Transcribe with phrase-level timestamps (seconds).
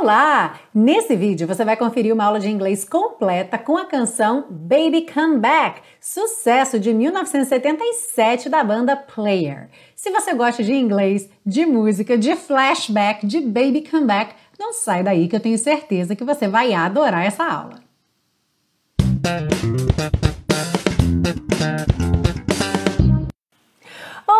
[0.00, 0.58] Olá!
[0.74, 5.38] Nesse vídeo você vai conferir uma aula de inglês completa com a canção Baby Come
[5.38, 9.68] Back, sucesso de 1977 da banda Player.
[9.94, 15.04] Se você gosta de inglês, de música, de flashback, de Baby Come Back, não sai
[15.04, 17.78] daí que eu tenho certeza que você vai adorar essa aula.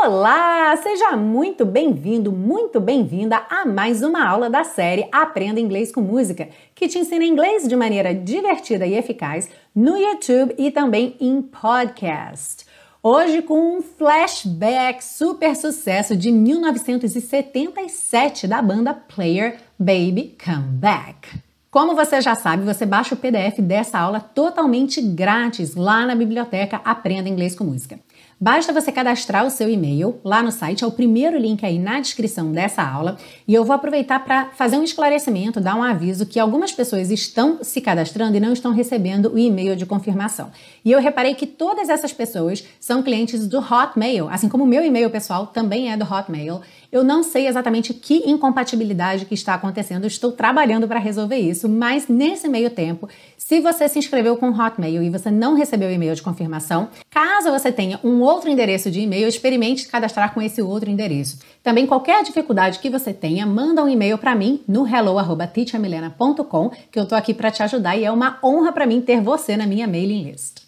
[0.07, 0.77] Olá!
[0.77, 6.51] Seja muito bem-vindo, muito bem-vinda a mais uma aula da série Aprenda Inglês com Música,
[6.75, 12.67] que te ensina inglês de maneira divertida e eficaz no YouTube e também em podcast.
[13.03, 21.31] Hoje com um flashback super sucesso de 1977 da banda Player Baby Come Back.
[21.71, 26.83] Como você já sabe, você baixa o PDF dessa aula totalmente grátis lá na biblioteca
[26.85, 27.99] Aprenda Inglês com Música.
[28.41, 32.01] Basta você cadastrar o seu e-mail lá no site, é o primeiro link aí na
[32.01, 36.41] descrição dessa aula, e eu vou aproveitar para fazer um esclarecimento, dar um aviso que
[36.41, 40.51] algumas pessoas estão se cadastrando e não estão recebendo o e-mail de confirmação.
[40.85, 44.85] E eu reparei que todas essas pessoas são clientes do Hotmail, assim como o meu
[44.85, 46.61] e-mail pessoal também é do Hotmail.
[46.95, 52.07] Eu não sei exatamente que incompatibilidade que está acontecendo, estou trabalhando para resolver isso, mas
[52.07, 56.15] nesse meio tempo, se você se inscreveu com Hotmail e você não recebeu o e-mail
[56.15, 60.89] de confirmação, caso você tenha um outro endereço de e-mail, experimente cadastrar com esse outro
[60.89, 61.41] endereço.
[61.65, 67.09] Também qualquer dificuldade que você tenha, manda um e-mail para mim no hello@teachamilena.com, que eu
[67.09, 69.89] tô aqui para te ajudar e é uma honra para mim ter você na minha
[69.89, 70.64] mailing list.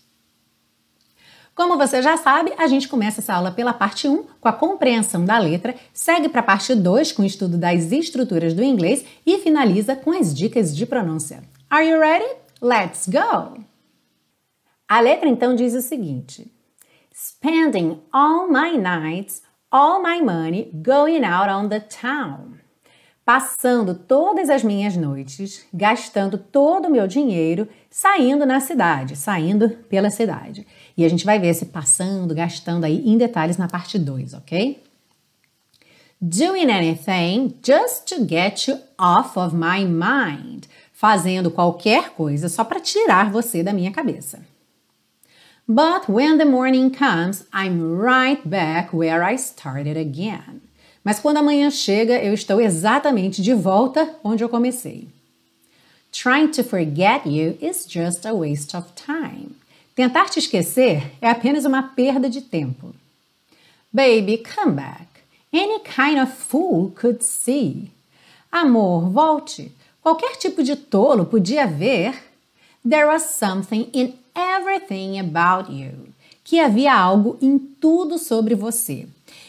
[1.56, 5.24] Como você já sabe, a gente começa essa aula pela parte 1, com a compreensão
[5.24, 9.38] da letra, segue para a parte 2, com o estudo das estruturas do inglês e
[9.38, 11.42] finaliza com as dicas de pronúncia.
[11.70, 12.26] Are you ready?
[12.60, 13.64] Let's go!
[14.86, 16.46] A letra então diz o seguinte:
[17.10, 22.58] Spending all my nights, all my money going out on the town.
[23.26, 30.10] Passando todas as minhas noites, gastando todo o meu dinheiro, saindo na cidade, saindo pela
[30.10, 30.64] cidade.
[30.96, 34.80] E a gente vai ver esse passando, gastando aí em detalhes na parte 2, ok?
[36.22, 42.78] Doing anything just to get you off of my mind fazendo qualquer coisa só para
[42.78, 44.38] tirar você da minha cabeça.
[45.66, 50.65] But when the morning comes, I'm right back where I started again.
[51.06, 55.06] Mas quando a manhã chega, eu estou exatamente de volta onde eu comecei.
[56.10, 59.50] Trying to forget you is just a waste of time.
[59.94, 62.92] Tentar te esquecer é apenas uma perda de tempo.
[63.92, 65.06] Baby, come back.
[65.52, 67.88] Any kind of fool could see.
[68.50, 69.70] Amor, volte.
[70.02, 72.20] Qualquer tipo de tolo podia ver
[72.84, 76.08] There was something in everything about you.
[76.42, 79.06] Que havia algo em tudo sobre você.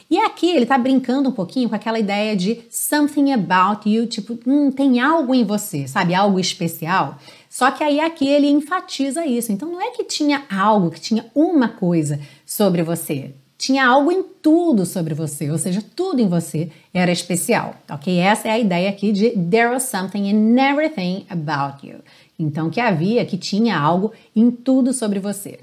[0.10, 4.40] E aqui ele está brincando um pouquinho com aquela ideia de something about you, tipo,
[4.48, 6.16] hum, tem algo em você, sabe?
[6.16, 7.18] Algo especial.
[7.50, 9.52] Só que aí aqui ele enfatiza isso.
[9.52, 14.22] Então não é que tinha algo, que tinha uma coisa sobre você tinha algo em
[14.22, 18.20] tudo sobre você, ou seja, tudo em você era especial, ok?
[18.20, 22.00] Essa é a ideia aqui de there was something in everything about you.
[22.38, 25.60] Então, que havia, que tinha algo em tudo sobre você.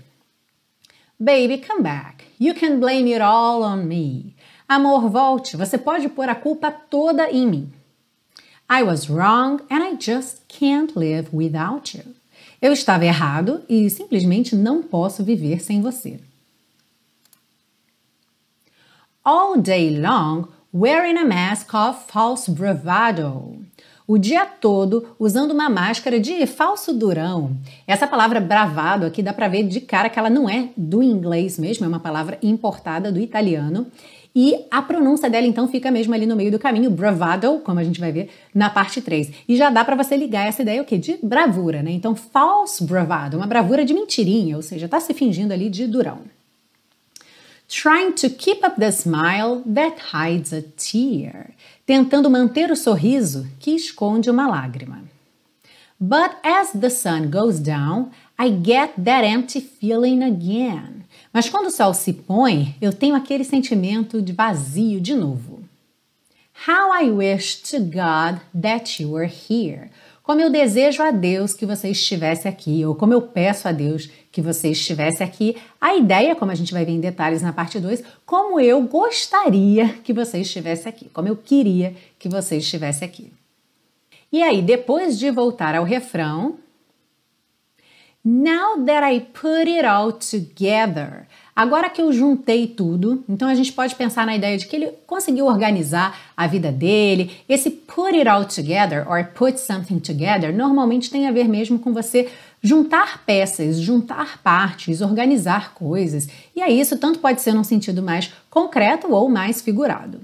[1.18, 2.24] Baby, come back.
[2.40, 4.33] You can blame it all on me.
[4.68, 5.56] Amor, volte.
[5.56, 7.72] Você pode pôr a culpa toda em mim.
[8.70, 12.04] I was wrong and I just can't live without you.
[12.60, 16.18] Eu estava errado e simplesmente não posso viver sem você
[19.24, 23.56] all day long wearing a mask of false bravado.
[24.06, 27.56] O dia todo usando uma máscara de falso durão.
[27.86, 31.58] Essa palavra bravado aqui dá para ver de cara que ela não é do inglês
[31.58, 33.86] mesmo, é uma palavra importada do italiano.
[34.34, 37.84] E a pronúncia dela então fica mesmo ali no meio do caminho, bravado, como a
[37.84, 39.30] gente vai ver na parte 3.
[39.48, 40.98] E já dá para você ligar essa ideia o quê?
[40.98, 41.92] De bravura, né?
[41.92, 46.22] Então, false bravado, uma bravura de mentirinha, ou seja, tá se fingindo ali de durão
[47.68, 51.54] trying to keep up the smile that hides a tear,
[51.86, 55.02] tentando manter o sorriso que esconde uma lágrima.
[55.98, 61.03] But as the sun goes down, I get that empty feeling again.
[61.34, 65.64] Mas quando o sol se põe, eu tenho aquele sentimento de vazio de novo.
[66.68, 69.90] How I wish to God that you were here.
[70.22, 74.08] Como eu desejo a Deus que você estivesse aqui, ou como eu peço a Deus
[74.30, 75.56] que você estivesse aqui.
[75.80, 79.88] A ideia, como a gente vai ver em detalhes na parte 2, como eu gostaria
[80.04, 83.32] que você estivesse aqui, como eu queria que você estivesse aqui.
[84.30, 86.58] E aí, depois de voltar ao refrão,
[88.24, 91.26] Now that I put it all together,
[91.56, 94.90] Agora que eu juntei tudo, então a gente pode pensar na ideia de que ele
[95.06, 97.30] conseguiu organizar a vida dele.
[97.48, 101.92] Esse put it all together or put something together normalmente tem a ver mesmo com
[101.92, 102.28] você
[102.60, 106.28] juntar peças, juntar partes, organizar coisas.
[106.56, 110.20] E aí isso tanto pode ser num sentido mais concreto ou mais figurado.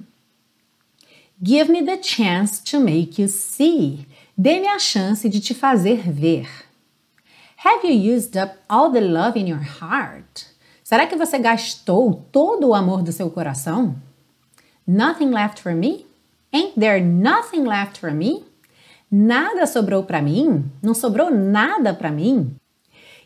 [1.41, 4.01] Give me the chance to make you see.
[4.37, 6.70] Dê-me a chance de te fazer ver.
[7.63, 10.47] Have you used up all the love in your heart?
[10.83, 13.97] Será que você gastou todo o amor do seu coração?
[14.87, 16.07] Nothing left for me?
[16.55, 18.47] Ain't there nothing left for me?
[19.11, 20.73] Nada sobrou para mim?
[20.83, 22.57] Não sobrou nada para mim?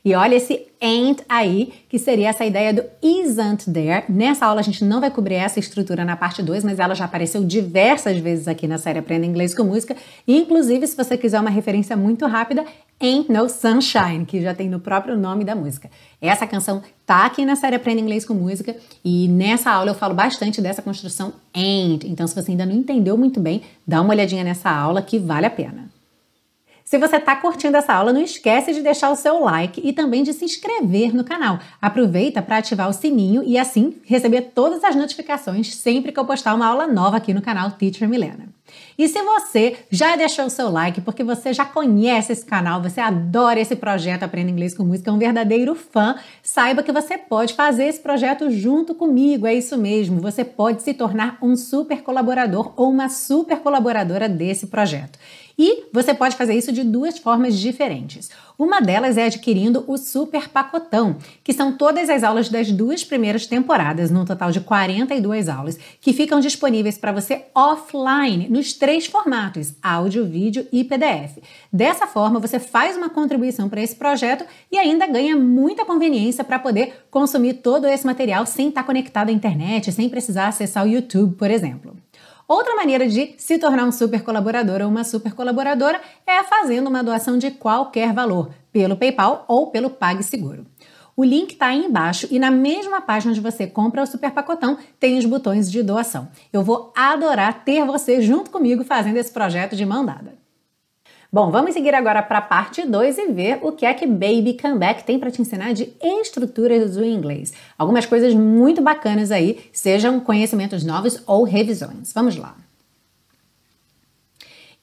[0.04, 4.04] E olha esse ain't aí, que seria essa ideia do isn't there.
[4.06, 7.06] Nessa aula a gente não vai cobrir essa estrutura na parte 2, mas ela já
[7.06, 9.96] apareceu diversas vezes aqui na série Aprenda Inglês com Música.
[10.28, 12.66] inclusive, se você quiser uma referência muito rápida,
[13.00, 15.90] Ain't No Sunshine, que já tem no próprio nome da música.
[16.20, 20.14] Essa canção tá aqui na série Aprenda Inglês com Música e nessa aula eu falo
[20.14, 22.06] bastante dessa construção ain't.
[22.06, 25.46] Então, se você ainda não entendeu muito bem, dá uma olhadinha nessa aula que vale
[25.46, 25.93] a pena.
[26.84, 30.22] Se você está curtindo essa aula, não esquece de deixar o seu like e também
[30.22, 31.58] de se inscrever no canal.
[31.80, 36.54] Aproveita para ativar o sininho e assim receber todas as notificações sempre que eu postar
[36.54, 38.48] uma aula nova aqui no canal Teacher Milena.
[38.98, 43.00] E se você já deixou o seu like porque você já conhece esse canal, você
[43.00, 47.54] adora esse projeto Aprenda Inglês com Música, é um verdadeiro fã, saiba que você pode
[47.54, 49.46] fazer esse projeto junto comigo.
[49.46, 54.66] É isso mesmo, você pode se tornar um super colaborador ou uma super colaboradora desse
[54.66, 55.18] projeto.
[55.58, 58.30] E você pode fazer isso de duas formas diferentes.
[58.58, 63.46] Uma delas é adquirindo o Super Pacotão, que são todas as aulas das duas primeiras
[63.46, 69.74] temporadas, num total de 42 aulas, que ficam disponíveis para você offline nos três formatos:
[69.82, 71.38] áudio, vídeo e PDF.
[71.72, 76.58] Dessa forma, você faz uma contribuição para esse projeto e ainda ganha muita conveniência para
[76.58, 81.36] poder consumir todo esse material sem estar conectado à internet, sem precisar acessar o YouTube,
[81.36, 81.93] por exemplo.
[82.46, 87.02] Outra maneira de se tornar um super colaborador ou uma super colaboradora é fazendo uma
[87.02, 90.66] doação de qualquer valor, pelo PayPal ou pelo PagSeguro.
[91.16, 94.76] O link está aí embaixo e na mesma página onde você compra o super pacotão
[94.98, 96.28] tem os botões de doação.
[96.52, 100.43] Eu vou adorar ter você junto comigo fazendo esse projeto de mão dada.
[101.34, 104.56] Bom, vamos seguir agora para a parte 2 e ver o que é que Baby
[104.56, 107.52] Comeback tem para te ensinar de estruturas do inglês.
[107.76, 112.12] Algumas coisas muito bacanas aí, sejam conhecimentos novos ou revisões.
[112.12, 112.54] Vamos lá.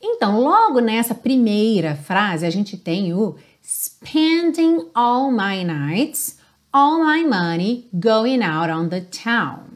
[0.02, 6.38] Então, logo nessa primeira frase, a gente tem o spending all my nights,
[6.74, 9.71] all my money going out on the town.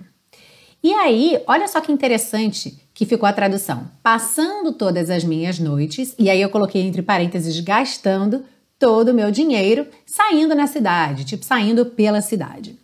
[0.86, 6.14] E aí, olha só que interessante que ficou a tradução: passando todas as minhas noites,
[6.20, 8.46] e aí eu coloquei entre parênteses gastando
[8.78, 12.78] todo o meu dinheiro saindo na cidade, tipo saindo pela cidade.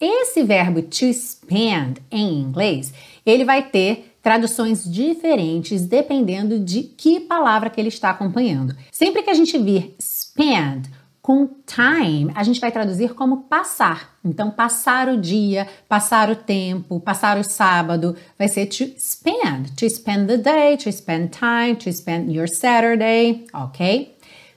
[0.00, 2.94] Esse verbo to spend em inglês,
[3.26, 8.74] ele vai ter traduções diferentes dependendo de que palavra que ele está acompanhando.
[8.90, 10.88] Sempre que a gente vir spend
[11.22, 14.18] com time, a gente vai traduzir como passar.
[14.24, 19.70] Então, passar o dia, passar o tempo, passar o sábado, vai ser to spend.
[19.76, 24.16] To spend the day, to spend time, to spend your Saturday, ok?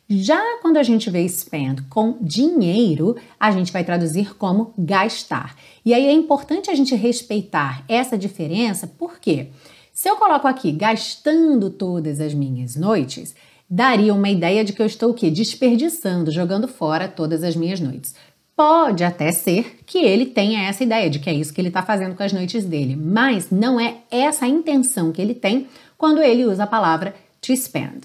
[0.10, 5.56] Já quando a gente vê spend com dinheiro, a gente vai traduzir como gastar.
[5.86, 9.50] E aí é importante a gente respeitar essa diferença, porque
[9.94, 13.36] se eu coloco aqui gastando todas as minhas noites,
[13.70, 15.30] daria uma ideia de que eu estou o quê?
[15.30, 18.16] Desperdiçando, jogando fora todas as minhas noites.
[18.56, 21.84] Pode até ser que ele tenha essa ideia de que é isso que ele está
[21.84, 25.68] fazendo com as noites dele, mas não é essa a intenção que ele tem
[25.98, 28.02] quando ele usa a palavra to spend.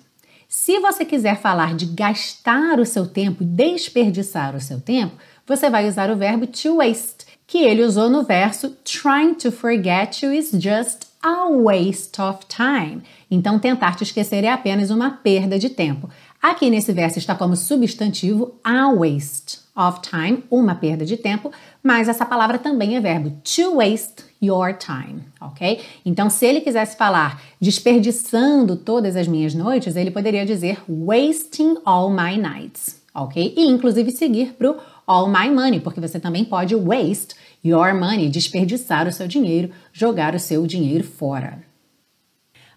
[0.49, 5.15] Se você quiser falar de gastar o seu tempo, desperdiçar o seu tempo,
[5.47, 10.25] você vai usar o verbo to waste, que ele usou no verso Trying to forget
[10.25, 13.03] you is just a waste of time.
[13.31, 16.09] Então, tentar te esquecer é apenas uma perda de tempo.
[16.43, 22.09] Aqui nesse verso está como substantivo a waste of time, uma perda de tempo, mas
[22.09, 25.81] essa palavra também é verbo to waste your time, ok?
[26.05, 32.11] Então, se ele quisesse falar desperdiçando todas as minhas noites, ele poderia dizer wasting all
[32.11, 33.53] my nights, ok?
[33.55, 38.29] E inclusive seguir para o all my money, porque você também pode waste your money,
[38.29, 41.63] desperdiçar o seu dinheiro, jogar o seu dinheiro fora.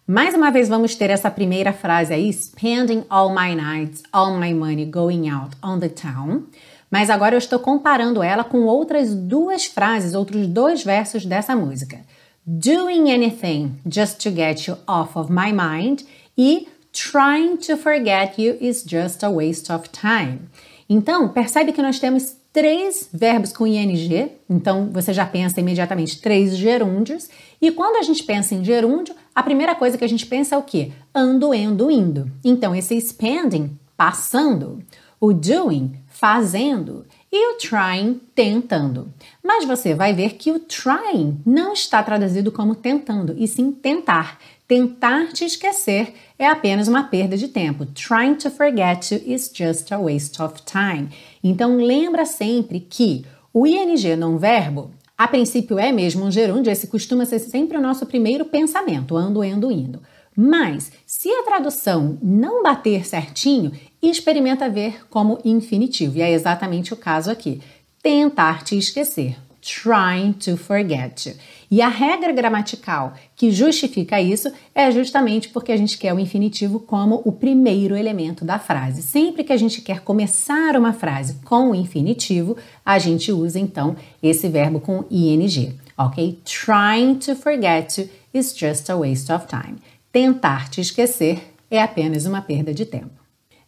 [0.05, 4.53] Mais uma vez vamos ter essa primeira frase aí, spending all my nights, all my
[4.53, 6.43] money going out on the town.
[6.91, 12.01] Mas agora eu estou comparando ela com outras duas frases, outros dois versos dessa música.
[12.45, 16.03] Doing anything just to get you off of my mind
[16.37, 20.41] e trying to forget you is just a waste of time.
[20.89, 26.55] Então, percebe que nós temos três verbos com ing, então você já pensa imediatamente três
[26.55, 27.27] gerúndios.
[27.59, 30.57] E quando a gente pensa em gerúndio, a primeira coisa que a gente pensa é
[30.57, 30.91] o quê?
[31.13, 32.31] Ando, endo, indo.
[32.43, 34.83] Então esse spending, passando,
[35.19, 39.11] o doing, fazendo e o trying, tentando.
[39.43, 44.37] Mas você vai ver que o trying não está traduzido como tentando, e sim tentar.
[44.73, 47.85] Tentar te esquecer é apenas uma perda de tempo.
[47.85, 51.09] Trying to forget you is just a waste of time.
[51.43, 56.87] Então lembra sempre que o ing não verbo, a princípio é mesmo um gerúndio, esse
[56.87, 60.01] costuma ser sempre o nosso primeiro pensamento, ando, endo, indo.
[60.35, 66.17] Mas, se a tradução não bater certinho, experimenta ver como infinitivo.
[66.17, 67.61] E é exatamente o caso aqui.
[68.01, 71.35] Tentar te esquecer trying to forget.
[71.71, 76.79] E a regra gramatical que justifica isso é justamente porque a gente quer o infinitivo
[76.79, 79.01] como o primeiro elemento da frase.
[79.01, 83.95] Sempre que a gente quer começar uma frase com o infinitivo, a gente usa então
[84.21, 86.39] esse verbo com ing, ok?
[86.43, 89.77] Trying to forget is just a waste of time.
[90.11, 93.23] Tentar te esquecer é apenas uma perda de tempo.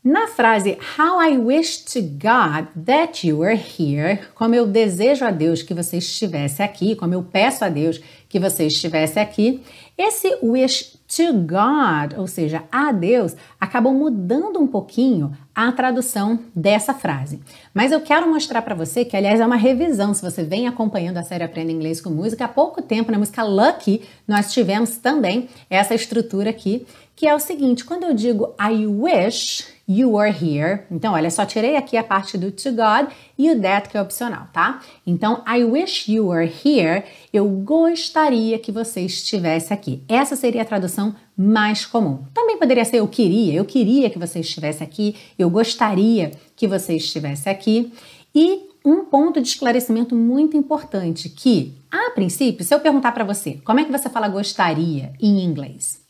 [0.06, 5.32] Na frase How I wish to God that you were here, como eu desejo a
[5.32, 9.64] Deus que você estivesse aqui, como eu peço a Deus que você estivesse aqui,
[9.98, 16.94] esse wish to God, ou seja, a Deus, acabou mudando um pouquinho a tradução dessa
[16.94, 17.42] frase.
[17.74, 20.14] Mas eu quero mostrar para você que, aliás, é uma revisão.
[20.14, 23.42] Se você vem acompanhando a série Aprenda Inglês com Música, há pouco tempo na música
[23.42, 26.86] Lucky nós tivemos também essa estrutura aqui,
[27.16, 30.84] que é o seguinte: quando eu digo I wish you are here.
[30.90, 34.02] Então, olha, só tirei aqui a parte do to God e o that que é
[34.02, 34.82] opcional, tá?
[35.06, 37.04] Então, I wish you were here.
[37.32, 40.04] Eu gostaria que você estivesse aqui.
[40.08, 42.24] Essa seria a tradução mais comum.
[42.34, 46.96] Também poderia ser eu queria, eu queria que você estivesse aqui, eu gostaria que você
[46.96, 47.94] estivesse aqui.
[48.34, 53.60] E um ponto de esclarecimento muito importante que, a princípio, se eu perguntar para você,
[53.66, 56.05] como é que você fala gostaria em inglês?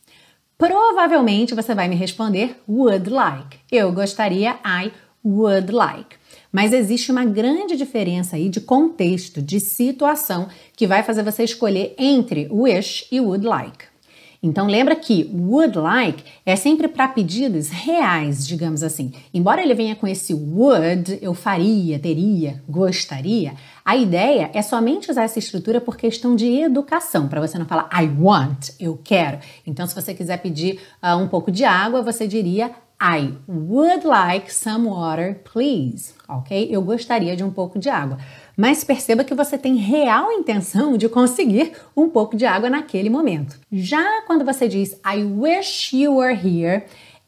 [0.58, 3.58] Provavelmente você vai me responder would like.
[3.70, 4.90] Eu gostaria, I
[5.22, 6.16] would like.
[6.50, 11.94] Mas existe uma grande diferença aí de contexto, de situação, que vai fazer você escolher
[11.98, 13.84] entre wish e would like.
[14.42, 19.12] Então lembra que would like é sempre para pedidos reais, digamos assim.
[19.34, 23.54] Embora ele venha com esse would, eu faria, teria, gostaria,
[23.86, 27.88] a ideia é somente usar essa estrutura por questão de educação, para você não falar
[27.92, 29.38] I want, eu quero.
[29.64, 34.52] Então se você quiser pedir uh, um pouco de água, você diria I would like
[34.52, 36.14] some water, please.
[36.28, 36.66] Ok?
[36.68, 38.18] Eu gostaria de um pouco de água
[38.56, 43.58] mas perceba que você tem real intenção de conseguir um pouco de água naquele momento.
[43.70, 46.84] Já quando você diz I wish you were here,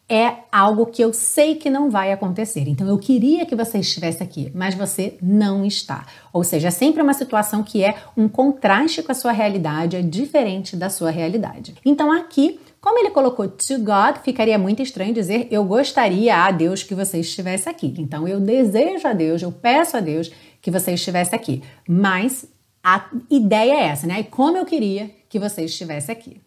[0.08, 2.66] é algo que eu sei que não vai acontecer.
[2.66, 6.06] Então eu queria que você estivesse aqui, mas você não está.
[6.32, 10.02] Ou seja, é sempre uma situação que é um contraste com a sua realidade, é
[10.02, 11.74] diferente da sua realidade.
[11.84, 16.82] Então aqui como ele colocou to God, ficaria muito estranho dizer eu gostaria a Deus
[16.82, 17.92] que você estivesse aqui.
[17.98, 20.30] Então eu desejo a Deus, eu peço a Deus
[20.62, 21.62] que você estivesse aqui.
[21.88, 22.46] Mas
[22.82, 24.20] a ideia é essa, né?
[24.20, 26.40] E como eu queria que você estivesse aqui.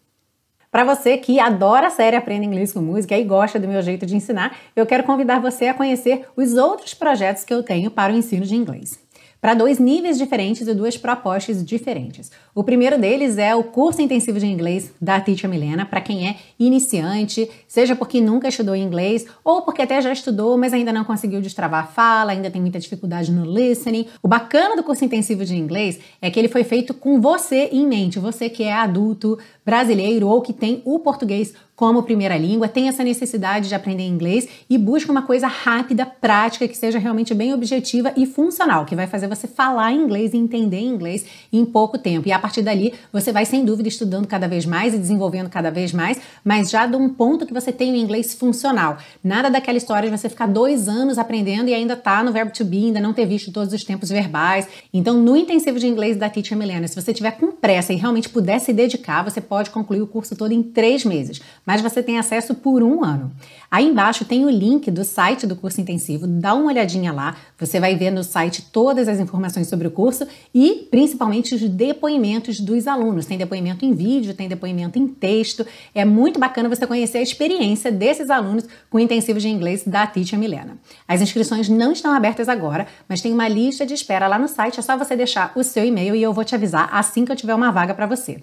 [0.72, 4.06] Para você que adora a série Aprenda Inglês com Música e gosta do meu jeito
[4.06, 8.10] de ensinar, eu quero convidar você a conhecer os outros projetos que eu tenho para
[8.10, 8.98] o ensino de inglês
[9.42, 12.30] para dois níveis diferentes e duas propostas diferentes.
[12.54, 16.36] O primeiro deles é o curso intensivo de inglês da Teacher Milena, para quem é
[16.60, 21.40] iniciante, seja porque nunca estudou inglês ou porque até já estudou, mas ainda não conseguiu
[21.40, 24.06] destravar a fala, ainda tem muita dificuldade no listening.
[24.22, 27.84] O bacana do curso intensivo de inglês é que ele foi feito com você em
[27.84, 32.86] mente, você que é adulto, brasileiro ou que tem o português como primeira língua, tem
[32.86, 37.52] essa necessidade de aprender inglês e busca uma coisa rápida, prática, que seja realmente bem
[37.52, 42.28] objetiva e funcional, que vai fazer você falar inglês e entender inglês em pouco tempo.
[42.28, 45.70] E a partir dali, você vai sem dúvida estudando cada vez mais e desenvolvendo cada
[45.70, 48.98] vez mais, mas já de um ponto que você tem o inglês funcional.
[49.24, 52.64] Nada daquela história de você ficar dois anos aprendendo e ainda tá no verbo to
[52.64, 54.68] be, ainda não ter visto todos os tempos verbais.
[54.94, 58.28] Então, no intensivo de inglês da Teacher Milena, se você tiver com pressa e realmente
[58.28, 62.18] puder se dedicar, você pode concluir o curso todo em três meses, mas você tem
[62.18, 63.30] acesso por um ano.
[63.70, 67.78] Aí embaixo tem o link do site do curso intensivo, dá uma olhadinha lá, você
[67.78, 72.86] vai ver no site todas as informações sobre o curso e principalmente os depoimentos dos
[72.86, 73.26] alunos.
[73.26, 75.66] Tem depoimento em vídeo, tem depoimento em texto.
[75.94, 80.06] É muito bacana você conhecer a experiência desses alunos com o intensivo de inglês da
[80.06, 80.78] Teacher Milena.
[81.06, 84.80] As inscrições não estão abertas agora, mas tem uma lista de espera lá no site,
[84.80, 87.36] é só você deixar o seu e-mail e eu vou te avisar assim que eu
[87.36, 88.42] tiver uma vaga para você.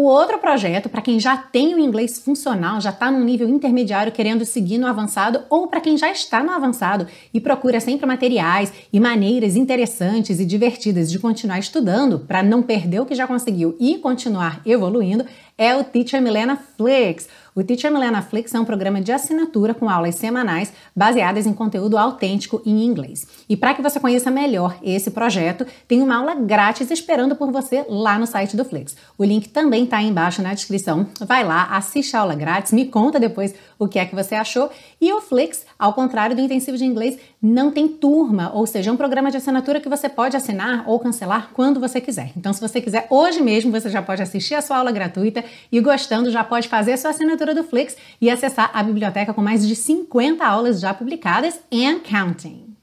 [0.00, 4.10] O outro projeto, para quem já tem o inglês funcional, já está no nível intermediário
[4.10, 8.72] querendo seguir no avançado, ou para quem já está no avançado e procura sempre materiais
[8.90, 13.76] e maneiras interessantes e divertidas de continuar estudando para não perder o que já conseguiu
[13.78, 15.26] e continuar evoluindo,
[15.58, 17.28] é o Teacher Milena Flix.
[17.60, 21.98] O Teacher Milena Flix é um programa de assinatura com aulas semanais baseadas em conteúdo
[21.98, 23.26] autêntico em inglês.
[23.46, 27.84] E para que você conheça melhor esse projeto, tem uma aula grátis esperando por você
[27.86, 28.96] lá no site do Flix.
[29.18, 31.06] O link também está aí embaixo na descrição.
[31.20, 34.70] Vai lá, assiste a aula grátis, me conta depois o que é que você achou.
[34.98, 38.92] E o Flix, ao contrário do intensivo de inglês, não tem turma, ou seja, é
[38.92, 42.32] um programa de assinatura que você pode assinar ou cancelar quando você quiser.
[42.36, 45.80] Então, se você quiser hoje mesmo, você já pode assistir a sua aula gratuita e
[45.80, 49.66] gostando, já pode fazer a sua assinatura do Flix e acessar a biblioteca com mais
[49.66, 52.74] de 50 aulas já publicadas and counting.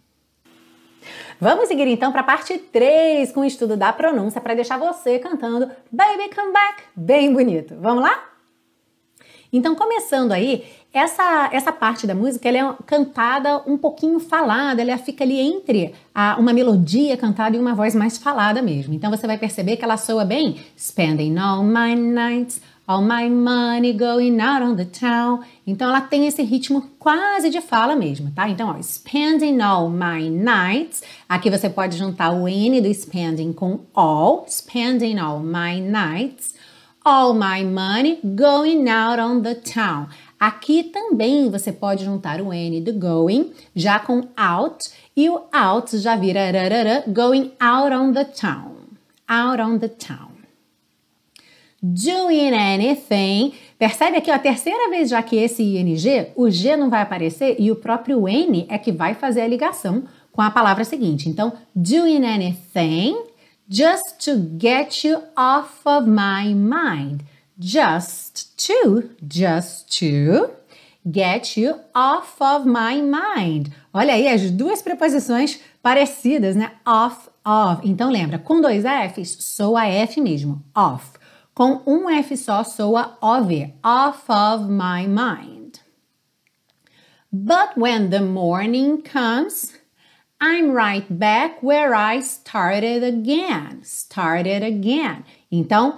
[1.40, 5.20] Vamos seguir então para a parte 3 com o estudo da pronúncia para deixar você
[5.20, 7.76] cantando Baby Come Back bem bonito.
[7.80, 8.24] Vamos lá?
[9.52, 14.98] Então, começando aí, essa, essa parte da música ela é cantada um pouquinho falada, ela
[14.98, 18.94] fica ali entre a, uma melodia cantada e uma voz mais falada mesmo.
[18.94, 23.94] Então você vai perceber que ela soa bem Spending all my nights, all my money
[23.94, 25.42] going out on the town.
[25.66, 28.48] Então ela tem esse ritmo quase de fala mesmo, tá?
[28.48, 31.04] Então, ó, spending all my nights.
[31.28, 36.56] Aqui você pode juntar o N do spending com all, spending all my nights
[37.08, 40.10] all my money going out on the town.
[40.38, 45.98] Aqui também você pode juntar o N do going já com out e o out
[45.98, 46.52] já vira
[47.08, 48.76] going out on the town.
[49.26, 50.37] Out on the town.
[51.82, 53.54] Doing anything.
[53.78, 57.56] Percebe aqui ó, a terceira vez já que esse ING, o G não vai aparecer
[57.60, 61.30] e o próprio N é que vai fazer a ligação com a palavra seguinte.
[61.30, 63.16] Então, doing anything
[63.70, 67.22] just to get you off of my mind.
[67.60, 70.52] Just to, just to
[71.10, 73.72] get you off of my mind.
[73.94, 76.72] Olha aí as duas preposições parecidas, né?
[76.86, 77.88] Off of.
[77.88, 81.18] Então lembra, com dois Fs, soa F mesmo, off.
[81.58, 85.80] Com um F só, soa of, off of my mind.
[87.34, 89.74] But when the morning comes,
[90.40, 93.82] I'm right back where I started again.
[93.82, 95.24] Started again.
[95.52, 95.96] Então,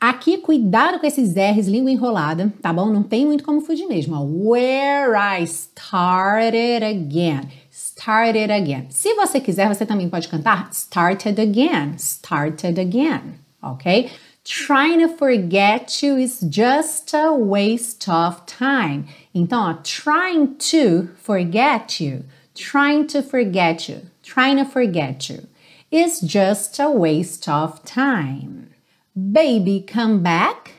[0.00, 2.86] aqui cuidado com esses R's, língua enrolada, tá bom?
[2.86, 4.16] Não tem muito como fugir mesmo.
[4.48, 7.50] Where I started again.
[7.70, 8.86] Started again.
[8.88, 11.96] Se você quiser, você também pode cantar started again.
[11.98, 13.34] Started again.
[13.62, 14.10] Ok?
[14.44, 19.06] Trying to forget you is just a waste of time.
[19.34, 22.24] Então, ó, trying to forget you
[22.54, 25.46] trying to forget you, trying to forget you,
[25.90, 28.70] is just a waste of time.
[29.14, 30.72] Baby, come back.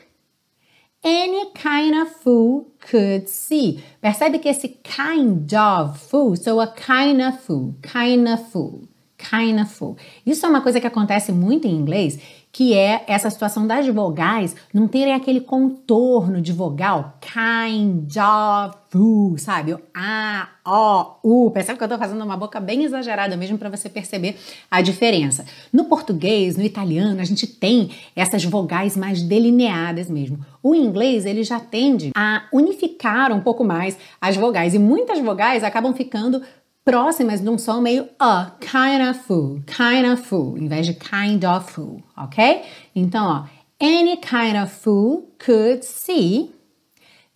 [1.02, 3.84] Any kind of fool could see.
[4.02, 9.70] Percebe que esse kind of fool soa kind of fool, kind of fool, kind of
[9.70, 9.98] fool.
[10.26, 12.18] Isso é uma coisa que acontece muito em inglês
[12.54, 19.74] que é essa situação das vogais não terem aquele contorno de vogal kind of, sabe?
[19.74, 21.50] O A, O, U.
[21.50, 24.36] Percebe que eu tô fazendo uma boca bem exagerada mesmo para você perceber
[24.70, 25.44] a diferença.
[25.72, 30.38] No português, no italiano, a gente tem essas vogais mais delineadas mesmo.
[30.62, 35.64] O inglês, ele já tende a unificar um pouco mais as vogais e muitas vogais
[35.64, 36.40] acabam ficando
[36.84, 40.94] próximas de um som meio a, kind of fool, kind of fool, em vez de
[40.94, 42.62] kind of fool, ok?
[42.94, 43.48] Então, ó,
[43.80, 46.52] any kind of fool could see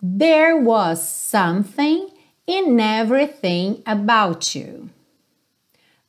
[0.01, 2.09] there was something
[2.47, 4.89] in everything about you.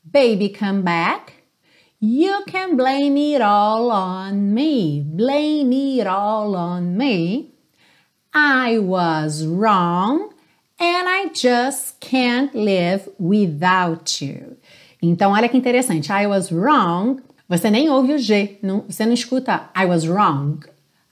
[0.05, 1.43] Baby, come back.
[1.99, 5.03] You can blame it all on me.
[5.03, 7.53] Blame it all on me.
[8.33, 10.33] I was wrong
[10.81, 14.57] and I just can't live without you.
[15.03, 16.11] Então, olha que interessante.
[16.11, 17.21] I was wrong.
[17.49, 18.59] Você nem ouve o G.
[18.63, 20.61] Não, você não escuta I was wrong.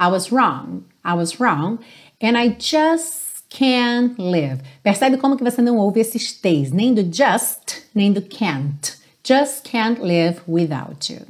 [0.01, 0.85] I was wrong.
[1.05, 1.79] I was wrong.
[2.21, 4.63] And I just can't live.
[4.83, 8.97] Percebe como que você não ouve esses T's, nem do just, nem do can't.
[9.25, 11.27] Just can't live without you.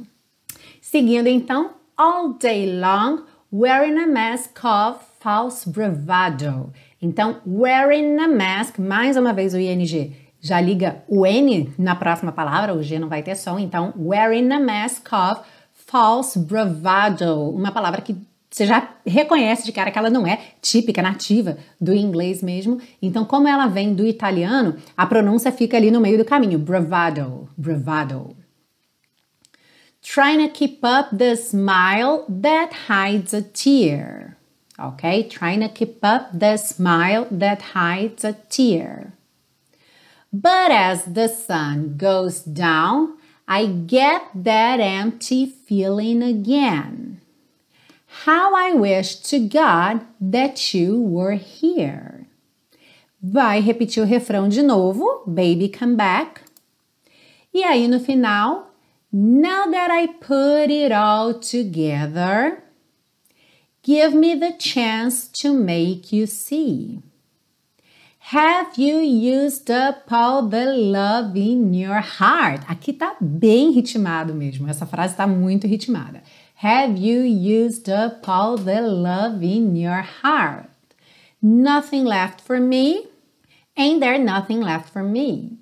[0.81, 6.71] Seguindo então, all day long, wearing a mask of false bravado.
[7.01, 12.31] Então, wearing a mask, mais uma vez o ing já liga o N na próxima
[12.31, 15.41] palavra, o G não vai ter som, então wearing a mask of
[15.73, 18.15] false bravado, uma palavra que
[18.49, 22.81] você já reconhece de cara que ela não é típica, nativa do inglês mesmo.
[23.01, 26.57] Então, como ela vem do italiano, a pronúncia fica ali no meio do caminho.
[26.57, 28.35] Bravado, bravado.
[30.01, 34.28] trying to keep up the smile that hides a tear.
[34.81, 39.13] Okay, trying to keep up the smile that hides a tear.
[40.31, 47.19] But as the sun goes down, I get that empty feeling again.
[48.25, 52.25] How I wish to God that you were here.
[53.21, 56.41] Vai repetir o refrão de novo, baby come back.
[57.53, 58.71] E aí no final,
[59.11, 62.63] now that I put it all together,
[63.83, 67.01] give me the chance to make you see.
[68.31, 72.61] Have you used up all the love in your heart?
[72.67, 74.69] Aqui tá bem ritmado mesmo.
[74.69, 76.21] Essa frase tá muito ritmada.
[76.61, 80.69] Have you used up all the love in your heart?
[81.41, 83.07] Nothing left for me?
[83.75, 85.57] Ain't there nothing left for me?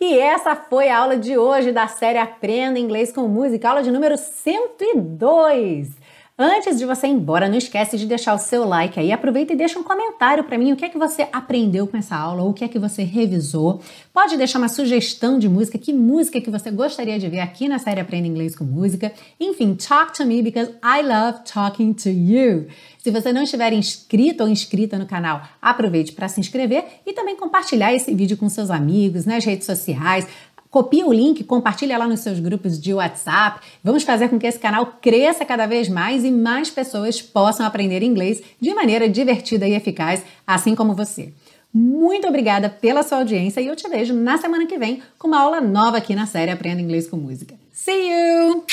[0.00, 3.90] E essa foi a aula de hoje da série Aprenda Inglês com Música, aula de
[3.90, 5.88] número 102.
[6.36, 9.12] Antes de você ir embora, não esquece de deixar o seu like aí.
[9.12, 10.72] Aproveita e deixa um comentário para mim.
[10.72, 12.42] O que é que você aprendeu com essa aula?
[12.42, 13.80] Ou o que é que você revisou?
[14.12, 15.78] Pode deixar uma sugestão de música.
[15.78, 19.12] Que música que você gostaria de ver aqui na série Aprenda Inglês com Música?
[19.38, 22.66] Enfim, talk to me because I love talking to you.
[22.98, 27.36] Se você não estiver inscrito ou inscrita no canal, aproveite para se inscrever e também
[27.36, 30.26] compartilhar esse vídeo com seus amigos nas redes sociais.
[30.74, 33.64] Copia o link, compartilha lá nos seus grupos de WhatsApp.
[33.80, 38.02] Vamos fazer com que esse canal cresça cada vez mais e mais pessoas possam aprender
[38.02, 41.32] inglês de maneira divertida e eficaz, assim como você.
[41.72, 45.38] Muito obrigada pela sua audiência e eu te vejo na semana que vem com uma
[45.38, 47.54] aula nova aqui na série Aprenda Inglês com Música.
[47.70, 48.64] See you!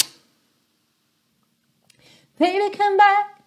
[2.40, 3.44] Baby, come back.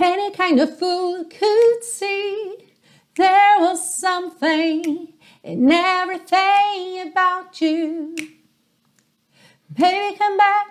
[0.00, 2.56] Any kind of fool could see
[3.14, 8.14] there was something and everything about you.
[9.72, 10.66] Baby, come back.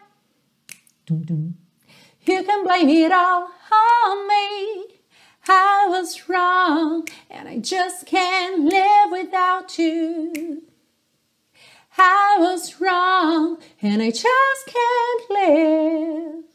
[1.10, 4.86] You can blame it all on me.
[5.48, 10.64] I was wrong, and I just can't live without you.
[11.98, 16.49] I was wrong, and I just can't live